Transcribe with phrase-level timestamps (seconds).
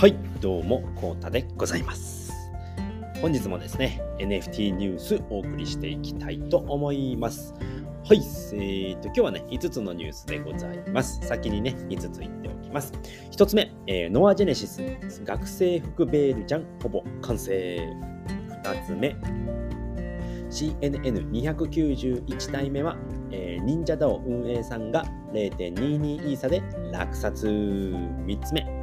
[0.00, 2.32] はい、どうも、こうたでございます。
[3.20, 7.52] 本日もですね、NFT ニュースお送りしていきたいと思います。
[8.08, 8.22] はい、
[8.54, 11.20] えーと、今日はね、5つのニュースでございます。
[11.28, 12.94] 先にね、5つ言っておきます。
[13.30, 14.80] 1つ目、えーノアジェネシス、
[15.22, 17.78] 学生服ベールジャン、ほぼ完成。
[18.64, 19.14] 2つ目、
[20.48, 22.96] CNN291 体目は、
[23.32, 25.04] えー忍者 DAO 運営さんが
[25.34, 27.46] 0.22イーサで落札。
[27.46, 28.79] 3つ目、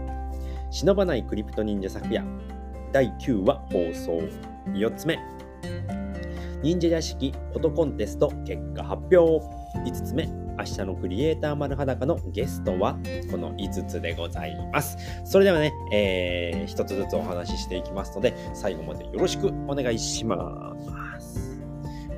[0.69, 2.23] 忍ばないクリプト忍者昨夜。
[2.91, 4.19] 第9話放送。
[4.73, 5.17] 4つ目。
[6.61, 9.45] 忍者屋敷フォトコンテスト結果発表。
[9.85, 10.27] 5つ目。
[10.57, 12.97] 明日のクリエイター丸裸のゲストは
[13.29, 14.97] この5つでございます。
[15.23, 21.06] それではね、えー、1つずつお話ししていきますので最後までよろしくお願いします。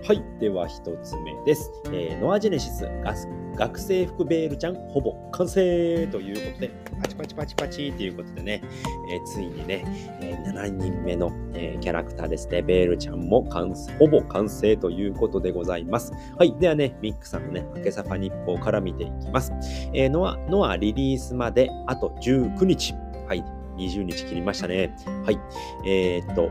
[0.10, 0.24] はい。
[0.40, 1.72] では、一つ目です。
[1.94, 2.90] えーノアジェネシス
[3.56, 8.64] 学生服ベールちゃんほぼ完成ということで、パチパチパチパチということでね、
[9.14, 9.86] えーついにね、
[10.20, 13.48] えー7人目の、えーキャラクターですね、ベールちゃんも
[14.00, 16.12] ほぼ完成ということでございます。
[16.40, 16.58] はい。
[16.58, 19.54] ではね、ミックさんのね、明けさぱ日報から見ていきます。
[19.94, 22.96] えーノア、ノアリリースまであと19日。
[23.28, 23.46] はい。
[23.78, 24.92] 20日切りましたね。
[25.24, 25.38] はい。
[25.88, 26.50] えーっと、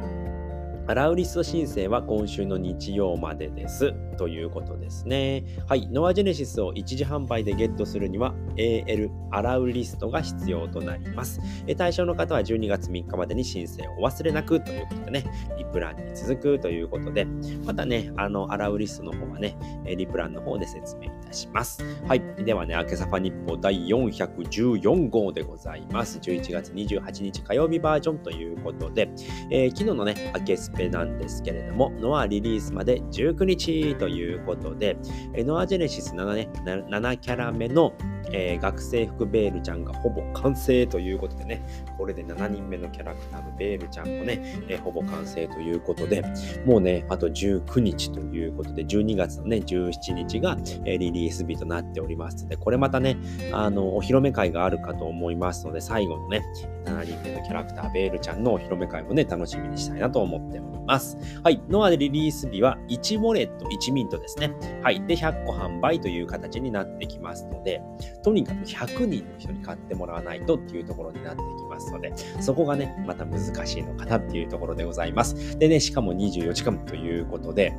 [0.94, 3.92] ラウリスト申請は今週の日曜までです。
[4.16, 5.44] ということですね。
[5.68, 5.86] はい。
[5.88, 11.40] ノアジェネシスを一時販売でゲットするには AL アラウリストが必要となります。
[11.76, 15.24] 対象の方は12月3日までに申請をお忘れなくということでね、
[15.56, 17.26] リプランに続くということで、
[17.64, 21.84] またね、あの、アラウリストの方はね、リプランの方で説明いたします。
[22.06, 22.22] はい。
[22.44, 26.18] ではね、明けさぱ日報第414号でございます。
[26.18, 29.10] 11月28日火曜日バージョンということで、
[29.50, 34.96] えー昨日のね、明けスペなんですけれども、ノアリリースまで19日ということで、
[35.34, 37.92] ノアジェネシス7ね、7キャラ目の、
[38.32, 41.62] えー学生服ベールちゃんがほぼ完成ということでね、
[41.96, 46.22] これで7人目のキャラクターのベールちゃんもね、えーほぼ完成ということで、
[46.64, 53.16] もうね、あと19日ということで、12月のね、17日が、えーリリース日となっておりますので、これまたね、
[53.52, 56.42] あの、お披露目会があるかと思いますので、最後のね、
[56.84, 61.18] 7人目のキャラクター、ベールちゃんのお披露目会もね、楽しみにしたいなと思っております。
[61.42, 61.60] はい。
[61.68, 64.52] ノアでリリース日は1ウォレット、1ミントですね。
[64.82, 65.04] はい。
[65.06, 67.82] で、100個販売という形になってきますので、
[68.22, 75.58] とにかく100人の人に買ってもらわないとっていうところになってきますので、そこがね、また難しいのかなっていうところでございます。
[75.58, 77.74] でね、しかも24時間ということで、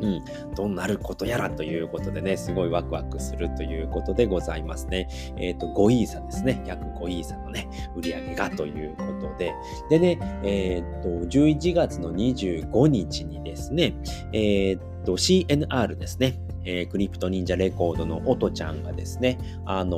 [0.00, 0.24] うん、
[0.54, 5.08] どうなることやらということでね、すごいワクワクするということでございますね。
[5.36, 6.62] えっ、と、5イーサですね。
[6.66, 9.54] 約5イーサのね、売り上げがということで。
[9.90, 13.94] でね、えっ、と、11月の25日にですね、
[14.32, 16.38] えっ、と、CNR ですね。
[16.64, 19.96] えークリプト忍者レコードのオトちゃんがですね、あの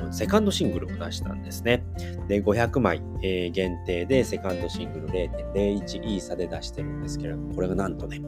[0.00, 1.84] ーセカンドシングルを出したんですね。
[2.28, 8.22] で、500枚、えー限定でセカンドシングル0.01イーサで出してるんですけれども、これがなんとね、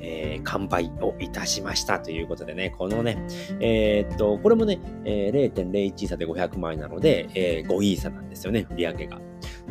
[0.00, 3.18] え完売をいたしましたということでね、このね、
[3.60, 9.20] えっと、これもね、え0.01イーサで500枚なので、え5イーサなんですよね、売り上げが。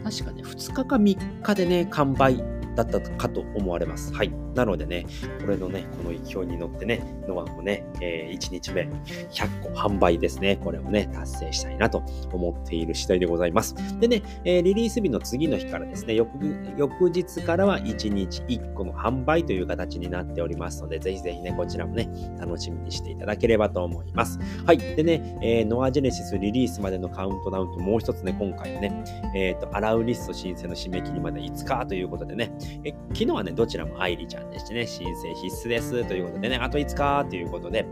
[0.04, 2.44] 確かね、2日か3日でね、完売
[2.76, 4.14] だったかと思われます。
[4.14, 4.32] はい。
[4.54, 5.06] なのでね、
[5.42, 8.84] これのね、この勢いに乗ってね、ノアもね、え1日目
[9.32, 10.58] 100個販売ですね。
[10.58, 13.76] これをね、達成したいなと思っている次第でございます。
[14.00, 16.30] でね、えーリリース日の次の日からですね、翌
[16.78, 22.10] 翌日からは1日1個の販売という形になっておりますので、ぜひぜひね、こちらもね、
[22.40, 24.40] 楽しみにしていただければと思います。
[24.66, 24.78] はい。
[24.78, 29.04] でね、えーノアジェネシスリリースまでのカウントダウンともう一つね、今回はね、
[29.36, 32.52] えっ、と、アラウリスト申請の締め切りまで5日ということでね、
[32.84, 37.86] え昨日はね、どちらも愛理ちゃんでしてね、申請必須ですということでね、あと5日ということで、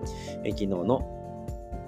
[0.44, 1.20] え昨日の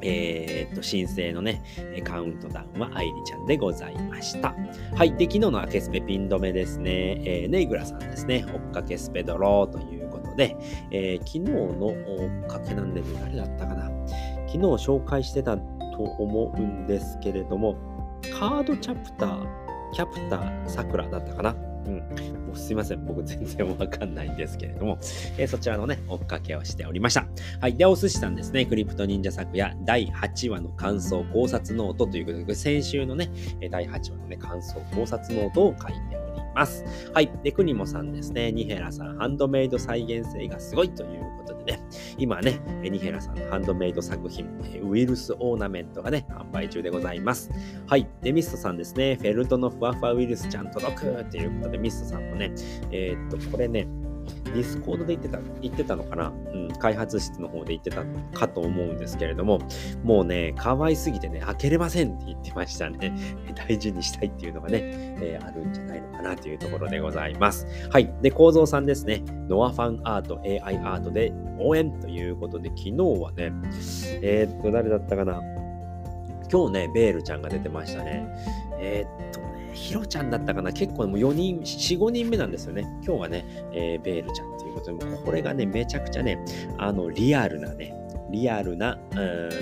[0.01, 1.62] えーっと、申請のね、
[2.03, 4.56] カウントダウンは愛理ちゃんでございました。
[4.96, 5.16] はい。
[5.16, 10.56] で、昨日の明けスペピン止めですね、えーネイグラさんですね、追っかけスペドローということで、
[10.91, 13.90] えー昨日の追っかけなんで、誰だったかな
[14.47, 15.63] 昨日紹介してたと
[16.03, 17.76] 思うんですけれども、
[18.38, 19.47] カードチャプター、
[19.93, 21.55] キャプター、さくらだったかな
[21.85, 22.44] うん。
[22.55, 23.05] すいません。
[23.05, 24.97] 僕全然わかんないんですけれども、
[25.37, 27.28] えーそちらのね、追っかけをしておりました。
[27.61, 27.75] はい。
[27.75, 33.29] で、お寿司さんですね、クリプト忍者咲耶第8話の感想考察ノートということで、先週のね、
[33.69, 36.24] 第8話のね、感想考察ノートを書いております。
[36.55, 37.31] ますはい。
[37.43, 41.81] で、クニモさんですね、ニヘラさん、ハンドメイド再現性がすごいということでね、
[42.17, 44.47] 今ね、ニヘラさんのハンドメイド作品、
[44.81, 47.52] ウイルスオーナメントがね、販売中でございます。
[47.87, 48.07] はい。
[48.22, 52.52] で、ミストさんですね、フェルトのふわふわウイルスちゃん届くということで、ミストさんもね、
[52.91, 53.87] えーっと、これね、
[54.45, 56.33] ディスコードで言ってた、言ってたのかな？
[56.53, 58.03] うん、開発室の方で言ってた
[58.37, 59.59] かと思うんですけれども、
[60.03, 63.13] もうね、可愛すぎてね、開けれませんって言ってましたね。
[63.67, 67.67] 大事にしたいっていうのがね、えー、あるんじゃないのかなというところでございます。
[67.89, 68.13] はい。
[68.22, 69.23] で、構造さんですね。
[69.49, 73.51] ノアファンアート、AI アートで応援ということで、昨日はね、
[74.21, 75.41] えー、っと、誰だったかな？
[76.51, 78.28] 今日ね、ベールちゃんが出てましたね。
[78.79, 79.34] えー、っ
[79.75, 80.72] とね、ヒロちゃんだったかな？
[80.72, 82.83] 結構もう4人、4、5人目なんですよね。
[83.05, 86.39] 今日はね、えー、ベールちゃんということで、これがね、めちゃくちゃね、
[86.77, 87.93] あの、リアルなね、
[88.31, 88.97] リアルな、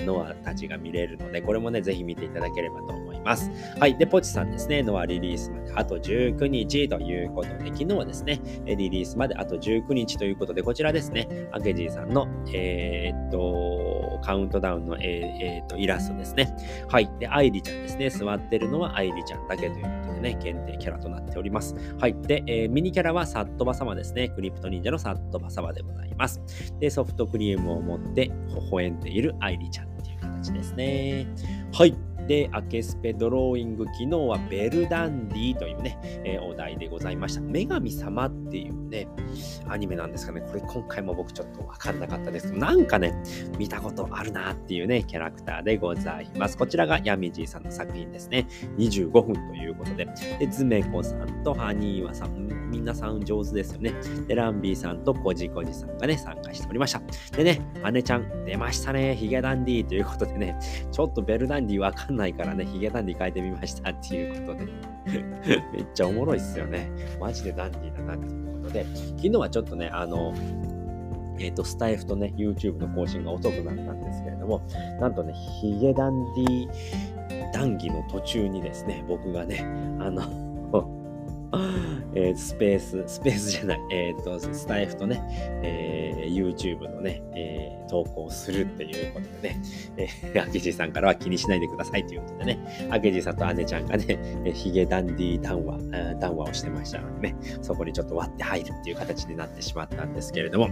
[0.06, 3.50] ノアたちが見れるので、これもね、ぜひ見ていただければと思います。
[3.78, 3.96] はい。
[3.96, 16.56] で、ポチさんですね、ノアリリースまであと19日ということで、昨日はですね、リリースまであと19日ということで、こちらですね、アケジーさんの、えー、っと、カウントダウンの、えーえー、っとイラストですね。
[16.88, 17.10] はい。
[17.18, 18.08] で、アイリちゃんですね。
[18.08, 21.76] 座ってるのはアイリちゃんだけというね、限定キャラとなっております。
[22.00, 22.16] はい。
[22.22, 24.30] で、えー、ミニキャラはサットバ様ですね。
[24.30, 26.40] クリプト忍者のサットバ様でございます。
[26.80, 28.34] で、ソフトクリームを持って微
[28.72, 31.26] 笑んでいる愛梨ちゃんっていう形ですね。
[31.72, 31.94] はい。
[32.26, 37.40] で、アケスペドローイング、昨日はベルダンディというね、えー、お題でございました。
[37.42, 39.08] 女神様っていうね、
[39.68, 40.40] アニメなんですかね。
[40.40, 43.14] これ今回も僕ちょっとわかんなかったですけど、なんかね、
[43.58, 46.56] 見たことあるなっていうね、キャラクターでございます。
[46.56, 48.46] こちらがヤミジーさんの作品ですね。
[48.78, 50.06] 25分ということで、
[50.38, 53.92] で、ズメコさんとハニーワさん、みんなさん上手ですよね。
[54.26, 57.00] で、ランビーさんとコジコジさんがね、参加しておりました。
[57.36, 57.60] でね、
[57.92, 59.14] 姉ちゃん出ましたね。
[59.14, 60.58] ヒゲダンディーということでね、
[60.90, 64.72] ちょっとベルダンディわかんないからね、ヒゲダンディ変えてみましたっていうことで
[65.72, 66.90] めっちゃおもろいっすよね。
[67.20, 68.84] マジでダンディーだなっていうことで、
[69.16, 70.34] 昨日はちょっとね、あの、
[71.38, 74.62] えっ、ー、と、スタイフとね、YouTube の更新が遅くなったんですけれども、
[75.00, 76.68] なんとね、ヒゲダンディ
[77.52, 79.60] 談義の途中にですね、僕がね、
[80.00, 80.22] あの
[82.14, 85.22] えー、スペース、スペースじゃない、 えっ、ー、と、スタイフとね、
[85.62, 89.60] えー、YouTube のね、えー、投稿するっていうことでね、
[89.96, 92.58] えー、明治さんからは気にしないでくださいということでね、
[92.90, 94.04] 明治さんと姉ちゃんがね、
[94.44, 95.78] えヒゲダンディ談話、
[96.18, 100.68] 談話をしてましたのでね、そこにちょっと割って入るっていう形になってしまったんですけれど、も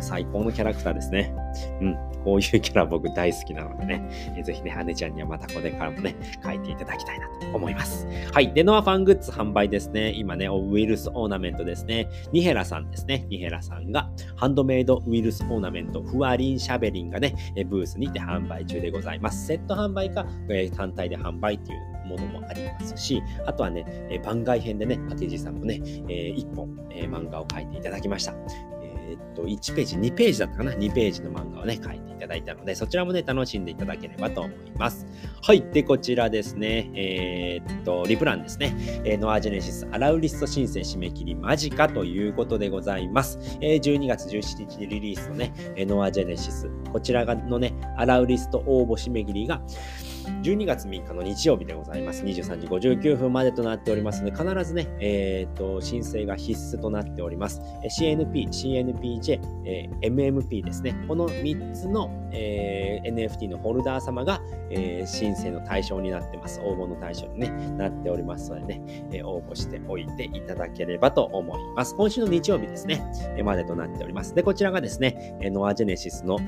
[0.00, 1.34] 最高のキャラクターですね。
[1.80, 8.06] うん、こういうキャラ僕大好きなのでね、えー、ぜひね、姉ちゃんにはまたこれからもね、書いていただきたいなと思います。
[8.32, 8.52] はい。
[8.52, 10.12] で、ノアファングッズ販売ですね。
[10.12, 12.08] 今ね、ウイルスオーナメントですね。
[12.32, 13.26] ニヘラさんですね。
[13.28, 17.34] ニヘラさんが、ハンドメイドウイルスオーナメント、フワリンシャベリンがね、
[17.68, 19.46] ブースにて販売中でございます。
[19.46, 28.73] セット販売か、えー、単体で販売っていうものもありますし、あとはね、え番外編でね、明治さんもね、えー、1本、えー、漫画を描いていただきました。
[29.34, 35.06] えっと、1ページ、2ページだったかな ?2 ページの漫画をね、書いていただいたので、そちらもね、楽しんでいただければと思います。
[35.42, 35.62] はい。
[35.72, 43.38] で、こちらですね、えー、っと、リプランですね、えー、ノアジェネシスアラウリスト申請締め切り間近ということでございます。
[43.60, 49.60] えー、12月17日にリリースのね、ノアジェネシス、こちらのね、アラウリスト応募締め切りが、
[50.28, 52.24] 12月3日の日曜日でございます。
[52.24, 57.60] 23時59分までとなっておりますので、必ずね、えっ、ー、と、申請が必須となっております。
[57.88, 60.94] CNP、CNPJ、えー、MMP ですね。
[61.08, 64.40] この3つの、えー、NFT のホルダー様が、
[64.70, 66.60] えー、申請の対象になってます。
[66.60, 71.94] 応募の対象に、ね、なっておりますのでね、えー、応募しておいていただければと思います。
[71.94, 73.04] 今週の日曜日ですね、
[73.36, 74.34] えー、までとなっております。
[74.34, 76.38] で、こちらがですね、ノアジェネシスの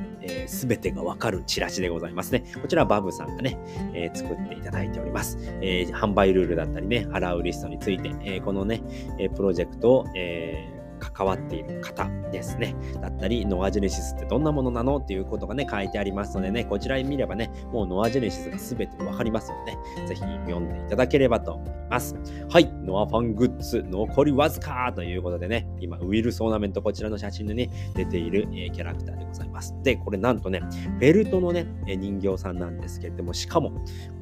[0.47, 2.45] すべ、えー、てがわかるチラシでございますね。
[2.61, 3.59] こちらはバブさんがね、
[3.95, 5.39] えー、作っていただいております。
[5.61, 8.83] えー、販売ルールだったりね、払うリストについて、えー、このね、
[9.19, 12.75] えプロジェクトを、え関わっている方ですね。
[13.01, 22.17] だったり、ノアジェネシスってどんなものなのっていうことがね、書いてありますのでね、こちら見ればね、もうノアジェネシスが全てわかりますので、ね、ぜひ読んでいただければと思います。
[22.49, 29.75] はい、ノアファングッズ、残りわずかということでね、今、ウイルスオーナメント、こちらの写真でね、出ている、え、キャラクターでございます。
[29.83, 30.63] で、これなんとね、
[30.99, 33.73] ベルトのね、人形さんなんですけれども、しかも、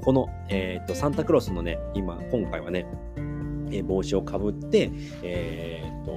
[0.03, 2.87] この、えー、っと、サンタクロースのね、今、今回はね、
[3.73, 4.91] え帽子をかぶって、
[5.23, 6.13] えー、っと、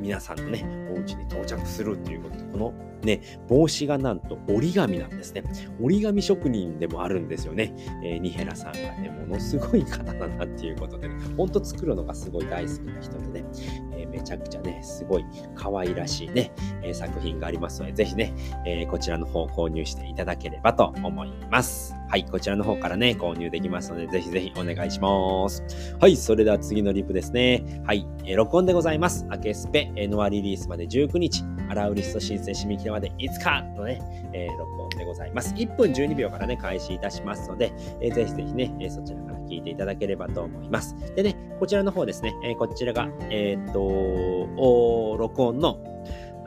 [0.00, 5.42] 皆さんのね、お家に到着するっていうことで、このね、帽子がなんと折り紙なんですね。
[5.80, 7.74] 折り紙職人でもあるんですよね。
[8.04, 13.44] えー、ニヘラさんがね、ものすごい方だなっていうことで、ね、ほんと作るのがすごい大好きな人でね、
[13.92, 16.52] えー、めちゃくちゃね、すごい可愛らしいね、
[16.82, 18.34] えー、作品がありますので、ぜひね、
[18.66, 21.94] えこちらの方購入していただければと思います。
[22.10, 25.62] はい、こちらの方からね、購入できますので、ぜひぜひお願いします。
[26.00, 27.82] はい、それでは次のリプですね。
[27.86, 29.26] はい、え録音でございます。
[29.30, 31.44] アケスペ、ノアリリースまで19日。
[31.70, 34.00] アラウリスト申請締め切りまで5日のね、
[34.32, 35.54] えー、録音でございます。
[35.54, 40.96] 1分12秒からね、開始いたしますので、えー、ぜひぜひね、えー、そちらから聞いていただければと思います。
[41.14, 45.78] でね、こちらの方ですね、えー、こちらが、えー、っと、録音の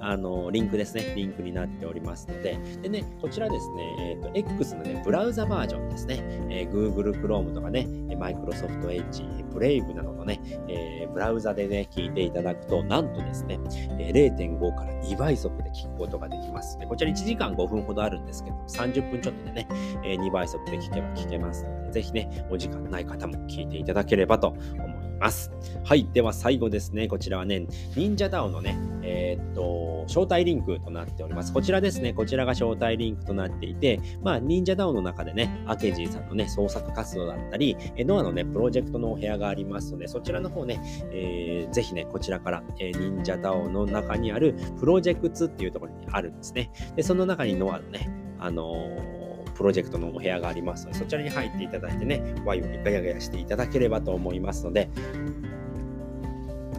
[0.04, 6.20] あの、リンクですね、リンクになっておりますので、でね、こちらですね、え、ー、と、X のね、ブラウザバージョンですね、
[6.50, 13.60] えー、Google Chrome とかね、Microsoft Edge、Brave などのね、えー、ブラウザでね、聞いていただくと、なんとですね、
[14.00, 19.68] え0.5から2倍速で聞くことができますで、こちら1時間5分ほどあるんですけど、30分ちょっとでね、
[20.04, 25.52] え2倍速で聞けば聞けますので、ぜひね、お時間ない方も聞いていただければと思います。
[25.84, 26.08] はい。
[26.12, 27.08] では最後ですね。
[27.08, 31.54] こちらはね、忍者 DAO のね、えー、っと、招待リンクとなっております。
[31.54, 32.14] こちらですね。
[32.14, 40.82] こちらが招待リンクとなっていて、まあ、忍者 DAO の中でね、アケジーさんのね、創作活動だったり、ノアのね、プロジェクトのお部屋がありますので、そちらの方ね、
[41.12, 46.72] えー、ぜひね、こちらから、えー、忍者 DAO の中にあるプロジェクトっていうところにあるんですね。
[46.96, 54.90] で、その中にノアのね、あのープロジェクトのお部屋がありますので、そちらに入っていただいてね、ワイワイガヤガヤしていただければと思いますので、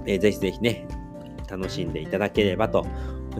[0.06, 0.86] えー、ぜひぜひね、
[1.48, 2.86] 楽しんでいただければと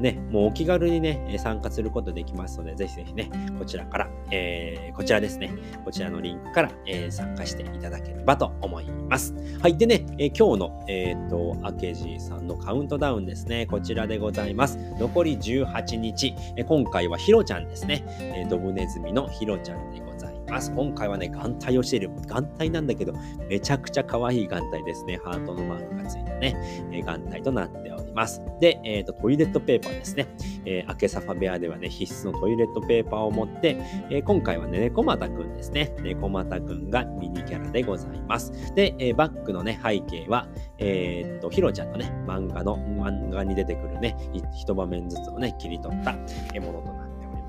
[0.01, 5.53] ね、もうお気軽にね、参加することできますので、ぜひぜひね、こちらから、えー、こちらですね、
[5.85, 9.35] こちらのリンクから、えー、参加していただければと思います。
[9.61, 9.77] はい。
[9.77, 14.79] でね、えー、今日の、えっ、と、アケジーさんのカウントダウンですね、こちらでございます。
[14.99, 20.14] 残り18日、え今回はヒロちゃんですね、えドブネズミのヒロちゃんでございます。
[20.49, 20.73] ます。
[20.73, 22.11] 今回はね、眼帯をしている。
[22.27, 23.13] 眼帯なんだけど、
[23.49, 25.19] めちゃくちゃ可愛い眼帯ですね。
[25.25, 26.57] ハートのマークがついたね、
[26.93, 28.43] えー、眼帯となっております。
[28.61, 30.27] で、えっ、ー、と、トイレットペーパーですね。
[30.65, 33.77] えー、明けサファ部屋ではね、必須のトイレットペーパーを持って、
[34.11, 35.95] えー、今回はね、猫又くんですね。
[36.03, 38.53] 猫又くんがミニキャラでございます。
[38.75, 40.49] で、えー、バックのね、背景は、
[40.79, 44.17] えー、っと、ヒロちゃんのね、漫画の、漫画に出てくるね、
[44.55, 46.13] 一場面ずつをね、切り取った
[46.61, 47.04] ものとなっております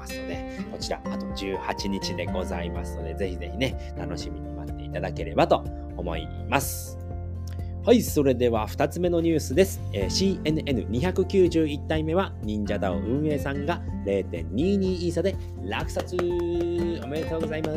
[0.06, 5.64] ますので、こちら、あと18日でございますので、ぜひぜひね、楽しみに待っていただければと
[5.98, 6.98] 思います。
[7.84, 9.82] はい、それでは2つ目のニュースです。
[9.94, 17.74] えー、CNN291 体目は、忍者だを運営さんが0.22イーサで落札おめでとうございま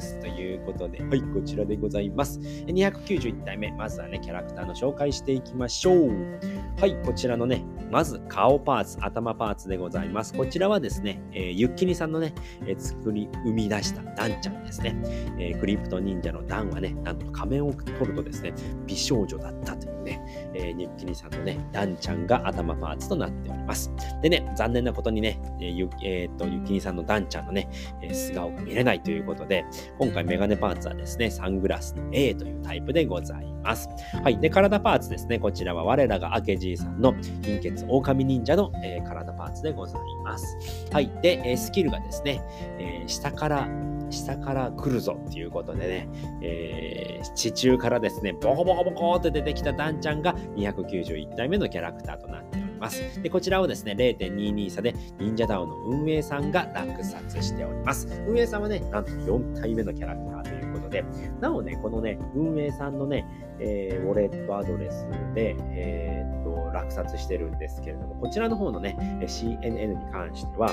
[0.00, 0.18] す。
[0.20, 2.38] ということで、はい、こちらでございます。
[2.40, 6.40] 291体目、まずはね、キャラクターの紹介していきましょう。
[6.78, 10.34] はい、こちらのね、まず顔パーツ、頭パーツでございます。
[10.34, 12.34] こちらはですね、えー、ゆっきにさんのね、
[12.66, 14.96] えー、作り、生み出したダンちゃんですね。
[15.38, 18.52] えー、クリプト忍者のダンはね、なんと仮面を取るとですね、
[18.86, 23.92] 美少女女だったというね、えー、ニッキニさんのね、ダンちゃんが頭パーツとなっております。
[24.22, 27.68] でね、残念なことにね、えー、ゆえー、っと、ゆきにさんのダンちゃんのね、
[28.02, 29.64] え、素顔が見れないということで、
[29.98, 33.88] 今回メガネパーツはですね、サングラスの A というタイプでございます。
[34.22, 34.38] はい。
[34.38, 40.56] で、体パーツですね、こちらは我らがアケジーさんの貧血狼忍者の、え、体パーツでございます。
[40.92, 41.10] はい。
[41.22, 42.42] で、え、スキルがですね、
[42.78, 43.68] え、下から
[44.10, 46.08] 下から来るぞっていうことでね、
[46.42, 53.22] えー、地中からですね、ボコボコボコって出てきたダンちゃんが291体目のキャラクターとなっております。
[53.22, 58.08] で、こちらをですね、0.22差で忍者ダウの運営さんが落札しております。
[58.26, 61.04] 運営さんはね、なんと4体目のキャラクターということで、
[61.40, 63.26] なおね、このね、運営さんのね、
[63.60, 70.70] えー、ウォレットアドレスで、えー、っと、落札してるんですけれども、こちらの方のね、CNN に関しては、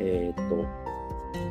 [0.00, 0.93] えー、っと、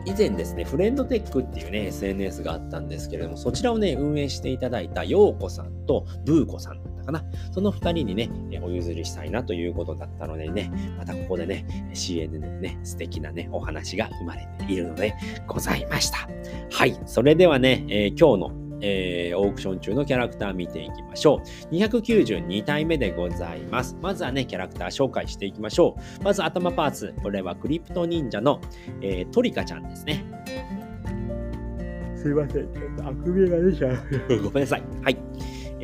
[0.05, 7.23] 以前ですね、フレンドテックっていうね、SNS があったんですけれども、そちらをね、運営していただいたようこさんとブーコさんだったかな。
[7.51, 8.29] その2人にね、
[8.61, 15.13] お譲りしたいなということだったのでね、またここでね、CNN でね、素敵なね、お話が生まれているので
[15.47, 16.27] ございました。
[16.71, 21.73] はい、それではね、えー、今日のえー、オークション中のキャラクター見ていきましょう。
[21.73, 23.97] 292体目でございます。
[24.01, 26.23] まずはね、キャラクター紹介していきましょう。
[26.23, 27.15] まず頭パーツ。
[27.23, 28.59] これはクリプト忍者の、
[29.01, 30.25] えー、トリカちゃんですね。
[32.17, 32.73] すいません。
[32.73, 34.43] ちょっとあくびが出ちゃう。
[34.43, 34.83] ごめんなさい。
[35.01, 35.17] はい。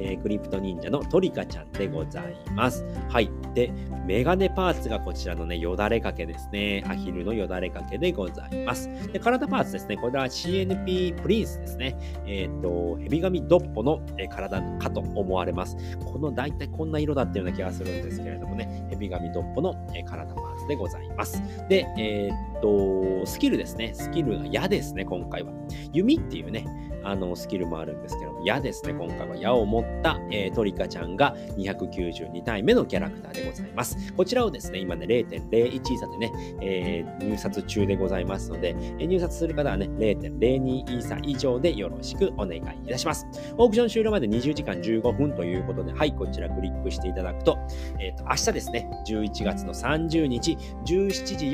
[0.01, 2.85] えー、クリプト忍者のトリカちゃんでございます。
[3.09, 3.29] はい。
[3.53, 3.71] で、
[4.05, 6.83] メガネパーツがこちらのね、よだれかけですね。
[6.87, 8.89] アヒルのよだれかけでございます。
[9.11, 9.97] で、体パーツですね。
[9.97, 11.97] これは CNP プリンスですね。
[12.25, 15.75] えっ、ー、と、ヘビガミドッポの、え体かと思われます。
[15.99, 21.41] この大体こんな色だったような気がするんですけれどもね、ヘビガミドッポの、え体パーツでございます。
[21.67, 23.93] で、えーー、と、スキルですね。
[23.93, 25.51] スキルが矢ですね、今回は。
[25.93, 26.65] 弓っていうね、
[27.03, 34.13] あのスキルもあるんですけども、矢ですね、今回は矢を持った、えー、トリカちゃんが292体目のキャラクターでございます。
[34.13, 43.25] こちらをですね、今ね、0.01差でね、えー、入札中でございますので、えー、入札する方はね、0.02イーサ以上でよろしくお願いいたします。
[43.57, 47.57] オークション終了まで20時間15分ということで、はい、こちらクリックしていただくと、
[47.99, 51.45] えっ、ー、と、明日ですね、11月の30日、17時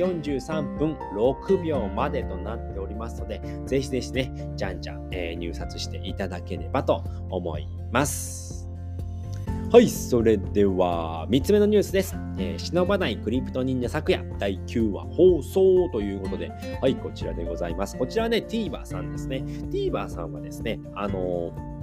[0.42, 8.70] 43分6秒までとなっておりますので、ぜひぜひね、じゃんじゃん、えー、入札していただければと思います。
[9.72, 12.16] はい、それでは3つ目のニュースです。
[12.38, 17.98] えー、忍ばないクリプト忍者昨夜第9話放送ということで、はい、こちらでございます。
[17.98, 19.44] こちらね、TVer さんですね。
[19.72, 21.75] TVer さんはですね、あのー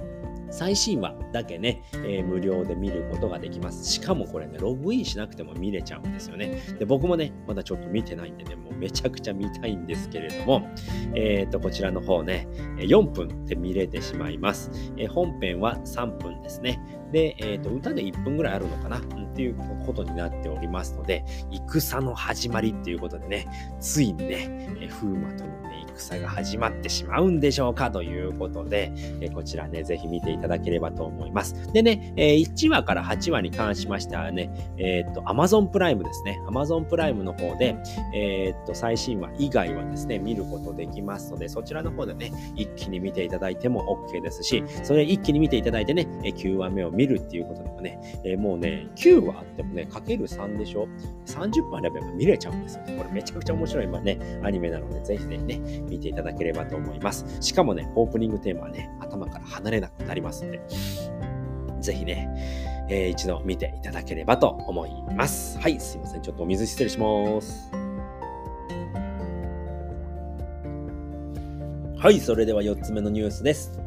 [0.53, 3.91] 最新話だけね、えー、無料で見ることができます。
[3.91, 6.61] しかもこれね、ログインしなくても見れちゃうんですよね。
[6.77, 10.69] で、僕もね、まだちょっと見てないんでね、もうめちゃくちゃ見たいんですけれども、
[11.15, 14.69] えっ、ー、と、こちらの方ね、4分で見れてしまいます。
[14.95, 16.79] えー、本編は3分ですね。
[17.13, 18.97] で、えっ、と、歌で1分ぐらいあるのかな？
[18.97, 19.55] っていう
[19.85, 23.47] ことになっておりますので、戦の始まりっていうことでね、
[23.79, 28.91] ついにね、え風魔とのね、戦が始まってしまうんでしょうかということで、
[29.21, 31.71] えこちらね、ぜひ見ていただければと思います。
[31.73, 36.39] でね、え1話から8話に関しましてはね、えっと、Amazon プライムですね。
[36.47, 37.75] Amazon プライムの方で、
[38.13, 50.87] えっと、最新話以外はですね、見ることできますので、そちらの方でね、一気に見ていただいても OK ですし、それ一気に見ていただいてね、9話目を見見るっていうことでもね、えもうね、9話あってもね、かける3でしょ
[51.25, 52.95] ?30 分あれば見れちゃうんですよね。
[52.97, 57.25] これめちゃくちゃ面白い今ね、アニメなので、ぜひぜひね、見ていただければと思います。
[57.41, 60.61] しかもね、オープニングテーマはね、頭から離れなくなりますので、
[61.81, 62.29] ぜひね、
[62.89, 65.59] えー、一度見ていただければと思います。
[65.59, 66.21] はい、すいません。
[66.21, 67.69] ちょっとお水失礼します。
[71.97, 73.82] はい、それでは4つ目のニュースです。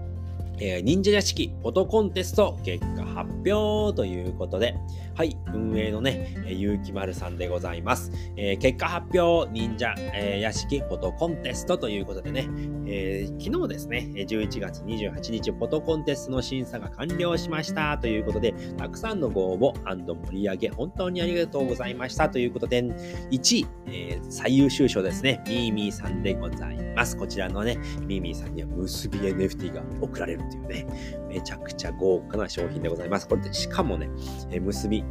[0.58, 4.76] えー、忍者屋敷フォトコンテスト結果発表ということで、
[5.14, 8.10] はい、運営のね、ゆうきまるさんでございます。
[8.36, 12.48] えー、結果発表、忍者、えー、屋敷フォトコンテストということでね、
[12.86, 19.76] えー、昨日ですね、11月28日、フォトコンテストの審査が完了しましたということで、たくさんのご応募
[20.26, 26.85] 盛り上げ、本当にありがとうございましたということで、1位、えー、最優秀賞ですね、ミーミーさんでございます。
[27.16, 30.86] こちらのね、ミーミーさんには結び NFT が送られるというね、
[31.28, 33.28] めちゃくちゃ豪華な商品でございます。
[33.28, 34.08] これで、しかもね、
[34.50, 35.04] え結び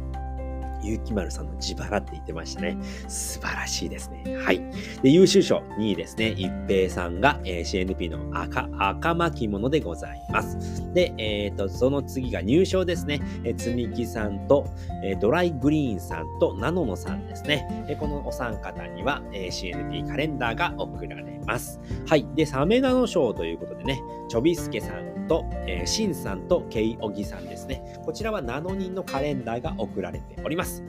[0.86, 2.76] ゆうきまるさんの自腹って言ってましたね。
[3.08, 4.36] 素晴らしいですね。
[4.38, 4.62] はい。
[5.02, 6.30] で、優秀賞2位ですね。
[6.30, 10.92] 一平さんが、えー、CNP の赤、赤巻物でございます。
[10.94, 13.20] で、えっ、ー、と、その次が入賞ですね。
[13.44, 14.66] えー、つみきさんと、
[15.04, 17.86] えー、ドライグリーンさんとナノノさんですね。
[17.88, 21.80] えこのお三方には、え CNP カレンダーが贈られます。
[22.06, 22.26] はい。
[22.34, 28.00] で、サメナノ賞ということでね、ちょびすけさんと、えー、しんさんとケイおぎさんですね。
[28.04, 30.84] こちらはナノ人のカレンダーが送られております。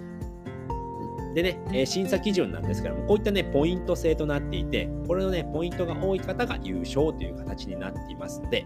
[1.34, 8.66] でね、えー、審査基準なんですけども、こういったね、ポイント制となっていて、これのね、ポイントが多い方が優勝という形になっていますので、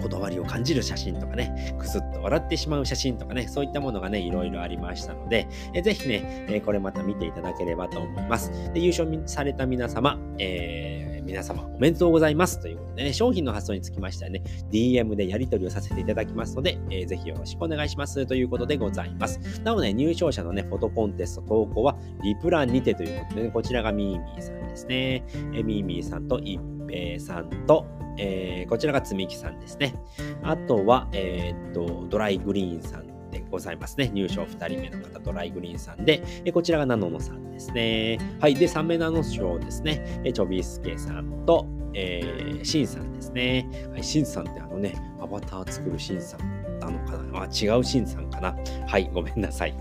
[0.00, 8.50] こだわりを感じる写真とかね、くすっと笑ってしまう写真とかね、そういったものがね、いろいろありましたので、えぜひね、えこれまた見ていただければと思います。
[8.72, 19.40] で優勝された皆様、えー皆様おめでとうございますということでね、商品の発送につきましてはね、DM でやり取りをさせていただきますので、えー、ぜひよろしくお願いしますということでございます。
[19.62, 25.24] なおね、入賞者のね、フォトコンテスト投稿はリプランにてということで、ね、こちらがミーミーさんですね。
[25.32, 27.86] えー、ミーミーさんと一平さんと、
[28.18, 29.94] えー、こちらが積み木さんですね。
[30.42, 34.10] あとは、えー、っと、ドライグリーンさんでございますね。
[34.12, 38.18] 入賞2人目の方、ドライグリーンさんで、えこちらがナノノさんですね。
[38.40, 38.54] はい。
[38.54, 40.22] で、3名ナノ賞ですね。
[40.24, 43.68] えチョビスケさんと、えー、シンさんですね。
[43.90, 47.42] はい、シンさんってあのね、アバター作るシンさんなのかな？
[47.42, 48.56] あ、違うシンさんかな？
[48.86, 49.74] はい、ごめんなさい。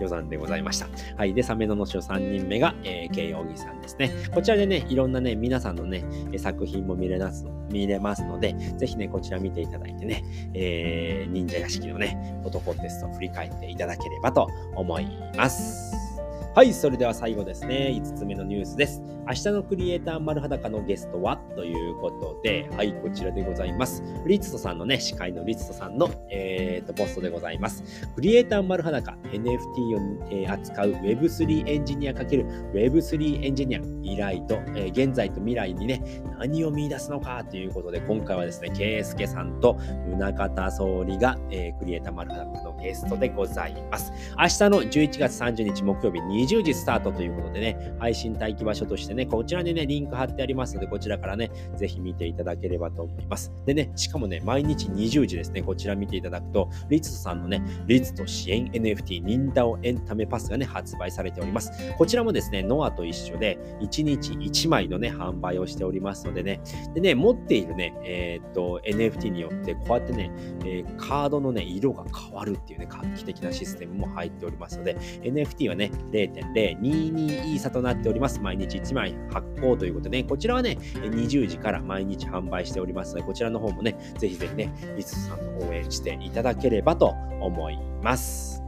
[0.00, 0.88] 予算でございました。
[1.16, 1.34] はい。
[1.34, 4.10] で、サメののし3人目が、えー、慶應義さんですね。
[4.34, 6.04] こちらでね、いろんなね、皆さんのね、
[6.38, 10.22] 作品も見れます見れますので、ぜひね、こちら見ていただいてね、
[10.54, 16.11] えー、忍者屋敷のね、男テストを振り返っていただければと思います。
[16.54, 19.00] はい、それでは最後ですね、5つ目のニュースです。
[19.26, 24.02] 明日のクリエイター丸裸のゲストは、ということで、はい、こちらでございます。
[24.26, 27.82] リツトさんのね、司会のリツトさんの、えーと、ポストでございます。
[28.14, 36.02] クリエイター丸裸、NFT を、えー、扱う Web3 エンジニア ×Web3 エンジニア、依頼と、えー、現在と未来にね、
[36.38, 44.12] 何を見出すのかということで、今回はですね、ケイスケさんと宗像総理が、えー、クリエイター丸裸のゲストでございます。
[44.36, 53.52] 明日の11月30日木曜日20時スタートということでね、配信待機場所としてね、こちらにね、リンク貼ってありますので、こちらからね、ぜひ見ていただければと思います。
[53.64, 61.70] でね、しかもね、毎日20時ですね、こちら見ていただくと、リツトさんのね、リツト支援 NFT ニンダオエンタメパスがね、発売されております。
[61.96, 66.60] こちらもですね、ノアと一緒で、1日1枚のね、販売をしておりますのでね、
[66.94, 70.30] でね、持っているね、えー、っと、NFT によって、こうやってね、
[70.64, 75.90] えー、カードのね、色が変わるっていうね、画期的なシステムも入っておりますので、NFT はね、
[76.34, 78.40] 0.022イーサとなっております。
[78.40, 88.62] 毎日1枚発行ということでね、こちらはね、20時から毎日販売しておりますので、こちらの方もね、ぜひぜひね、リツさんの応援していただければと思います。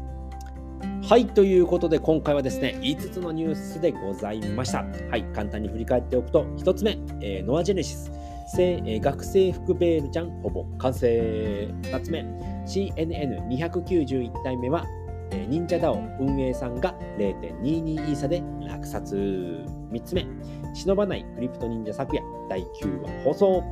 [1.09, 4.85] はい、ということで今回はですね、5つのニュースでございました。
[5.11, 8.11] はい、簡単に振り返っておくと、1つ目、えー、ノアジェネシス。
[8.59, 11.69] え、学生服ベールちゃんほぼ完成。
[11.83, 12.21] 2つ目、
[12.67, 14.87] CNN291 体目は
[15.35, 19.17] え忍者ダオ運営さんが0.22イーサで落札。
[19.17, 20.27] 3つ目、
[20.75, 23.65] 忍ばないクリプト忍者昨夜第9話放送。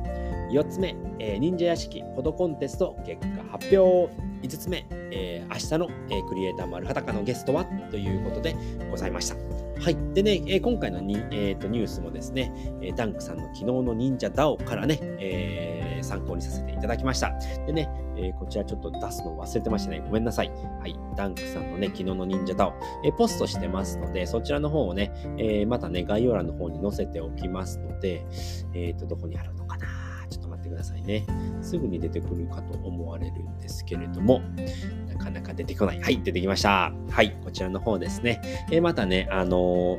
[0.51, 4.13] 4つ目、えー、忍者屋敷フォトコンテスト結果発表。
[4.43, 7.65] 5つ目、えー、明日の、えー、クリエイター丸裸のゲストは？
[7.91, 8.55] ということで
[8.91, 9.35] ございました。
[9.81, 9.97] はい。
[10.13, 17.31] でね、えー、今回のに、えーと、ニュースもですね、えダンクさんの昨日の忍者ダオからね、えー、参考にさせていただきました。
[17.65, 20.01] でね、えー、こちらちょっと出すの忘れてましたね。
[20.05, 20.51] ごめんなさい。
[20.79, 20.95] はい。
[21.15, 28.25] ダンクさんのね、昨日の忍者ダオ、えー、ポストしてますので、そちらの方をね、え、またね、概要欄の方に載せておきますので、
[28.73, 29.87] えっ、と、どこにあるのかな
[30.29, 31.25] ちょっと待ってくださいね。
[31.61, 34.41] すぐに出てくるかと思われるんですけれども、
[35.07, 36.01] なかなか出てこない。
[36.01, 36.91] はい、出てきました。
[37.09, 38.41] はい、こちらの方ですね。
[38.71, 39.97] えまたね、あの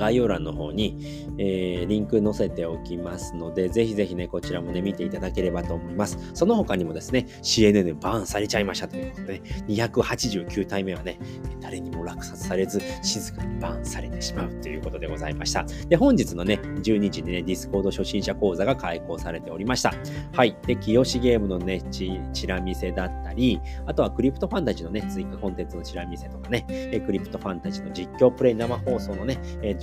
[0.00, 0.96] 概要欄の方に、
[1.36, 6.18] えー、リンク載せておきますので、ぜひぜひね、こちらもね、見ていただければと思います。
[6.32, 11.18] その他にもですね、CNN バーンされちゃいましたということで、289体目はね、
[11.60, 15.66] 誰にも落札されず、静かにバーンされてしまうということでございました。
[15.88, 19.92] で、本日のね、12時にね、ディスコード初心者講座が開講されておりました。
[20.32, 20.56] はい。
[20.66, 26.64] で、清志ゲームのね、チラ見せだったり、あとはクリプトファンタジーのね、追加コンテンツのチラ見せとかね、
[27.04, 29.38] クリプトファンタジーの実況プレイ生放送のね、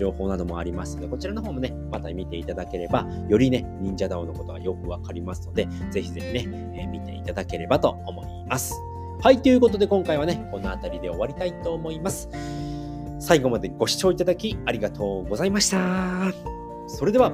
[0.07, 8.73] 情報などもありますので、こちらの方もね、また見ていただければ、よりね、忍者ダオのことがよくわかりますので、ぜひぜひね、えー、見ていただければと思います。
[9.21, 12.29] はい、ということで今回はね、この辺りで終わりたいと思います。
[13.19, 16.31] 最後までご視聴いただきありがとうございました。
[16.87, 17.33] それでは、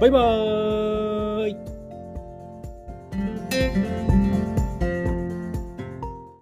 [0.00, 1.56] バイバーイ